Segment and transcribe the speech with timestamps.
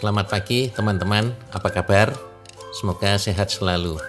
[0.00, 2.08] Selamat pagi teman-teman, apa kabar?
[2.72, 4.00] Semoga sehat selalu.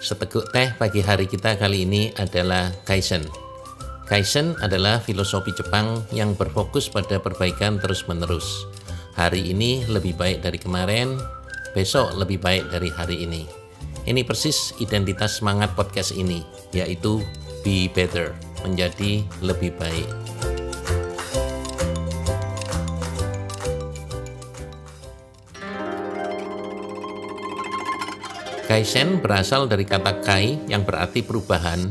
[0.00, 3.28] Seteguk teh pagi hari kita kali ini adalah Kaizen.
[4.08, 8.64] Kaizen adalah filosofi Jepang yang berfokus pada perbaikan terus-menerus.
[9.12, 11.20] Hari ini lebih baik dari kemarin,
[11.76, 13.44] besok lebih baik dari hari ini.
[14.08, 16.40] Ini persis identitas semangat podcast ini,
[16.72, 17.20] yaitu
[17.60, 18.32] be better,
[18.64, 20.29] menjadi lebih baik.
[28.70, 31.90] Kaizen berasal dari kata kai yang berarti perubahan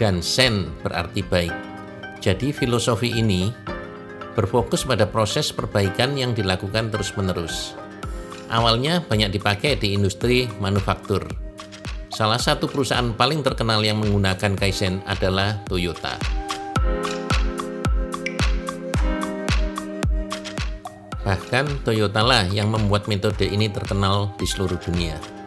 [0.00, 1.52] dan sen berarti baik.
[2.16, 3.52] Jadi filosofi ini
[4.32, 7.76] berfokus pada proses perbaikan yang dilakukan terus-menerus.
[8.48, 11.28] Awalnya banyak dipakai di industri manufaktur.
[12.08, 16.16] Salah satu perusahaan paling terkenal yang menggunakan Kaizen adalah Toyota.
[21.20, 25.41] Bahkan Toyota lah yang membuat metode ini terkenal di seluruh dunia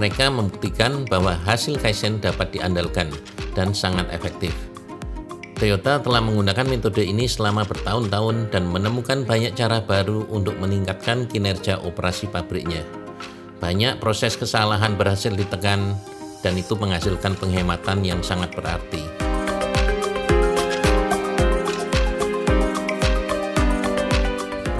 [0.00, 3.12] mereka membuktikan bahwa hasil Kaizen dapat diandalkan
[3.52, 4.56] dan sangat efektif.
[5.60, 11.84] Toyota telah menggunakan metode ini selama bertahun-tahun dan menemukan banyak cara baru untuk meningkatkan kinerja
[11.84, 12.80] operasi pabriknya.
[13.60, 15.92] Banyak proses kesalahan berhasil ditekan
[16.40, 19.04] dan itu menghasilkan penghematan yang sangat berarti.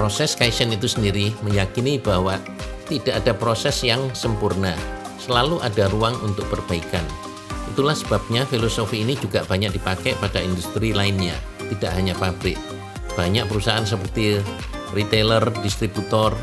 [0.01, 2.41] Proses Kaizen itu sendiri meyakini bahwa
[2.89, 4.73] tidak ada proses yang sempurna,
[5.21, 7.05] selalu ada ruang untuk perbaikan.
[7.69, 11.37] Itulah sebabnya filosofi ini juga banyak dipakai pada industri lainnya,
[11.69, 12.57] tidak hanya pabrik.
[13.13, 14.41] Banyak perusahaan seperti
[14.91, 16.33] retailer, distributor,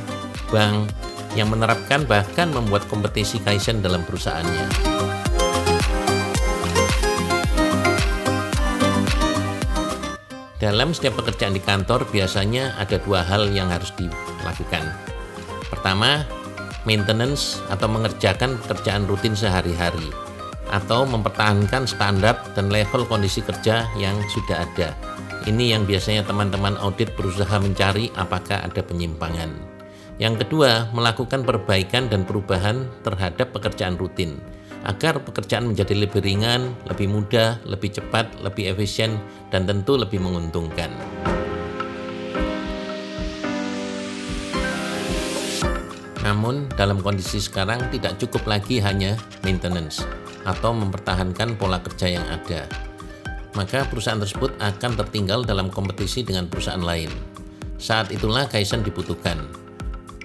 [0.49, 0.89] bank
[1.37, 4.67] yang menerapkan bahkan membuat kompetisi Kaizen dalam perusahaannya.
[10.59, 14.91] Dalam setiap pekerjaan di kantor biasanya ada dua hal yang harus dilakukan.
[15.71, 16.27] Pertama,
[16.89, 20.09] maintenance atau mengerjakan pekerjaan rutin sehari-hari
[20.73, 24.97] atau mempertahankan standar dan level kondisi kerja yang sudah ada.
[25.45, 29.53] Ini yang biasanya teman-teman audit berusaha mencari apakah ada penyimpangan.
[30.19, 34.41] Yang kedua, melakukan perbaikan dan perubahan terhadap pekerjaan rutin
[34.87, 39.19] agar pekerjaan menjadi lebih ringan, lebih mudah, lebih cepat, lebih efisien,
[39.51, 40.91] dan tentu lebih menguntungkan.
[46.29, 50.05] Namun, dalam kondisi sekarang tidak cukup lagi hanya maintenance
[50.45, 52.69] atau mempertahankan pola kerja yang ada.
[53.57, 57.09] Maka perusahaan tersebut akan tertinggal dalam kompetisi dengan perusahaan lain.
[57.81, 59.41] Saat itulah Kaizen dibutuhkan.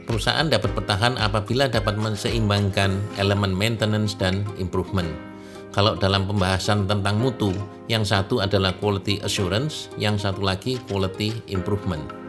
[0.04, 5.08] Perusahaan dapat bertahan apabila dapat menseimbangkan elemen maintenance dan improvement.
[5.72, 7.56] Kalau dalam pembahasan tentang mutu,
[7.88, 12.23] yang satu adalah quality assurance, yang satu lagi quality improvement.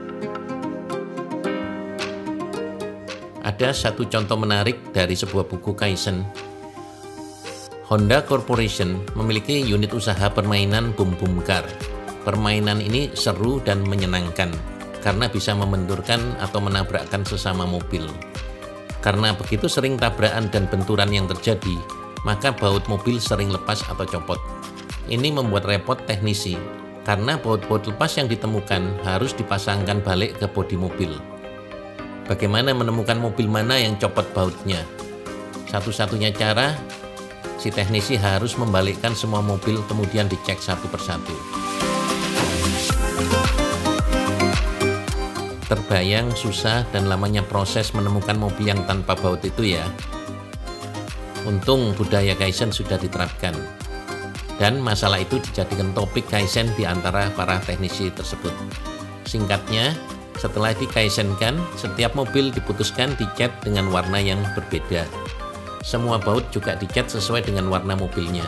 [3.45, 6.25] Ada satu contoh menarik dari sebuah buku Kaizen.
[7.93, 11.69] Honda Corporation memiliki unit usaha permainan Boom Boom Car.
[12.25, 14.49] Permainan ini seru dan menyenangkan
[15.05, 18.09] karena bisa membenturkan atau menabrakkan sesama mobil.
[19.05, 21.77] Karena begitu sering tabrakan dan benturan yang terjadi,
[22.25, 24.41] maka baut mobil sering lepas atau copot.
[25.13, 26.57] Ini membuat repot teknisi
[27.05, 31.34] karena baut-baut lepas yang ditemukan harus dipasangkan balik ke bodi mobil.
[32.25, 34.81] Bagaimana menemukan mobil mana yang copot bautnya?
[35.69, 36.73] Satu-satunya cara,
[37.61, 41.37] si teknisi harus membalikkan semua mobil kemudian dicek satu persatu.
[45.69, 49.85] Terbayang susah dan lamanya proses menemukan mobil yang tanpa baut itu ya.
[51.45, 53.53] Untung budaya Kaizen sudah diterapkan.
[54.57, 58.55] Dan masalah itu dijadikan topik Kaizen di antara para teknisi tersebut.
[59.29, 59.93] Singkatnya,
[60.45, 65.09] setelah dikaisenkan, setiap mobil diputuskan dicat dengan warna yang berbeda.
[65.81, 68.45] Semua baut juga dicat sesuai dengan warna mobilnya.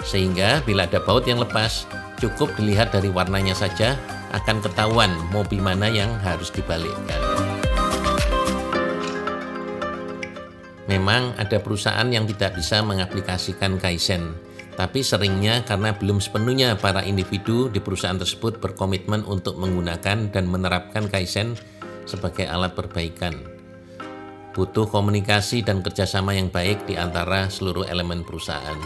[0.00, 1.84] Sehingga bila ada baut yang lepas,
[2.16, 4.00] cukup dilihat dari warnanya saja
[4.32, 7.20] akan ketahuan mobil mana yang harus dibalikkan.
[10.88, 14.32] Memang ada perusahaan yang tidak bisa mengaplikasikan Kaizen,
[14.76, 21.08] tapi seringnya karena belum sepenuhnya para individu di perusahaan tersebut berkomitmen untuk menggunakan dan menerapkan
[21.08, 21.56] Kaizen
[22.04, 23.32] sebagai alat perbaikan.
[24.52, 28.76] Butuh komunikasi dan kerjasama yang baik di antara seluruh elemen perusahaan.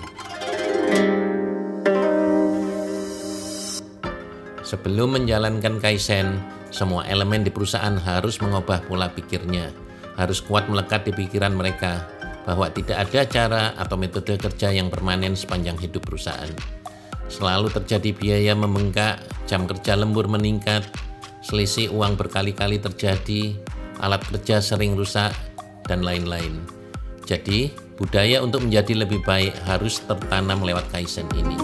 [4.62, 6.38] Sebelum menjalankan Kaizen,
[6.70, 9.74] semua elemen di perusahaan harus mengubah pola pikirnya,
[10.14, 12.06] harus kuat melekat di pikiran mereka,
[12.48, 16.50] bahwa tidak ada cara atau metode kerja yang permanen sepanjang hidup perusahaan.
[17.30, 20.82] Selalu terjadi biaya membengkak, jam kerja lembur meningkat,
[21.46, 23.54] selisih uang berkali-kali terjadi,
[24.02, 25.30] alat kerja sering rusak,
[25.86, 26.58] dan lain-lain.
[27.28, 31.54] Jadi, budaya untuk menjadi lebih baik harus tertanam lewat Kaizen ini.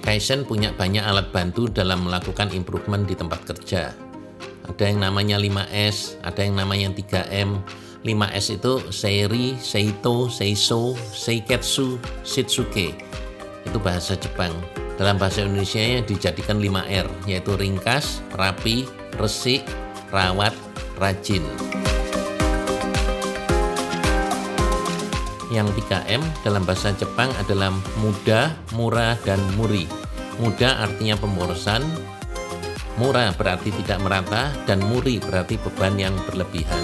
[0.00, 4.11] Kaizen punya banyak alat bantu dalam melakukan improvement di tempat kerja.
[4.62, 7.58] Ada yang namanya 5S, ada yang namanya 3M,
[8.06, 12.94] 5S itu Seiri, Seito, Seiso, Seiketsu, Shitsuke.
[13.66, 14.54] Itu bahasa Jepang.
[14.98, 18.86] Dalam bahasa Indonesia nya dijadikan 5R, yaitu ringkas, rapi,
[19.18, 19.66] resik,
[20.14, 20.54] rawat,
[21.02, 21.42] rajin.
[25.50, 29.90] Yang 3M dalam bahasa Jepang adalah mudah, murah, dan muri.
[30.40, 31.84] Mudah artinya pemborosan,
[32.96, 36.82] murah berarti tidak merata, dan muri berarti beban yang berlebihan.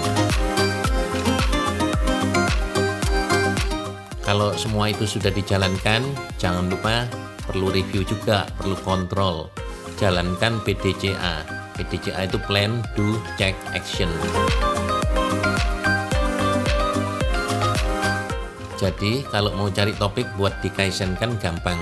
[4.29, 6.05] Kalau semua itu sudah dijalankan,
[6.37, 7.09] jangan lupa
[7.49, 9.49] perlu review juga, perlu kontrol.
[9.97, 11.41] Jalankan PDCA.
[11.73, 14.11] PDCA itu Plan, Do, Check, Action.
[18.79, 21.81] Jadi kalau mau cari topik buat di Kaizen kan gampang.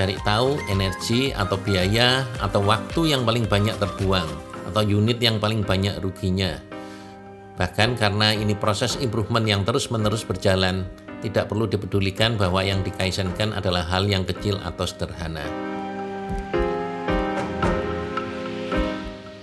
[0.00, 4.24] Cari tahu energi atau biaya atau waktu yang paling banyak terbuang
[4.72, 6.56] atau unit yang paling banyak ruginya.
[7.60, 10.88] Bahkan karena ini proses improvement yang terus-menerus berjalan,
[11.20, 15.44] tidak perlu dipedulikan bahwa yang dikaisenkan adalah hal yang kecil atau sederhana.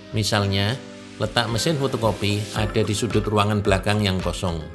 [0.10, 0.74] Misalnya,
[1.22, 4.66] letak mesin fotokopi ada di sudut ruangan belakang yang kosong.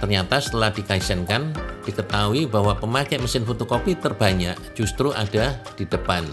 [0.00, 1.52] Ternyata setelah dikaisenkan,
[1.84, 6.24] diketahui bahwa pemakai mesin fotokopi terbanyak justru ada di depan.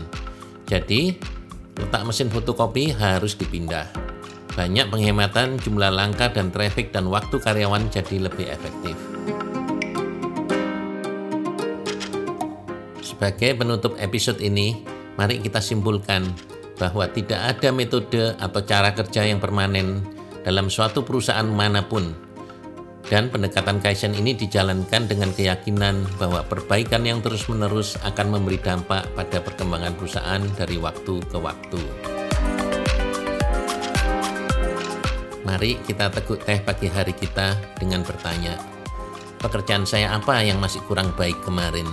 [0.67, 1.15] Jadi,
[1.79, 3.87] letak mesin fotokopi harus dipindah.
[4.57, 8.97] Banyak penghematan jumlah langkah dan traffic dan waktu karyawan jadi lebih efektif.
[13.05, 14.81] Sebagai penutup episode ini,
[15.17, 16.25] mari kita simpulkan
[16.77, 20.05] bahwa tidak ada metode atau cara kerja yang permanen
[20.45, 22.26] dalam suatu perusahaan mana pun.
[23.07, 29.39] Dan pendekatan Kaizen ini dijalankan dengan keyakinan bahwa perbaikan yang terus-menerus akan memberi dampak pada
[29.39, 31.79] perkembangan perusahaan dari waktu ke waktu.
[35.47, 38.59] Mari kita teguk teh pagi hari kita dengan bertanya,
[39.39, 41.87] pekerjaan saya apa yang masih kurang baik kemarin?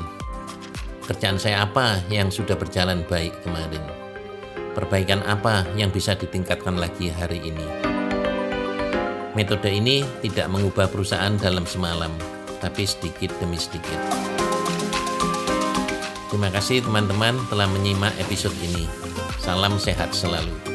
[1.06, 3.86] Kerjaan saya apa yang sudah berjalan baik kemarin?
[4.74, 7.93] Perbaikan apa yang bisa ditingkatkan lagi hari ini?
[9.34, 12.14] Metode ini tidak mengubah perusahaan dalam semalam,
[12.62, 13.98] tapi sedikit demi sedikit.
[16.30, 18.86] Terima kasih teman-teman telah menyimak episode ini.
[19.42, 20.73] Salam sehat selalu.